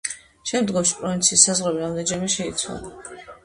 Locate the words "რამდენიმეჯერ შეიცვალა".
1.87-3.27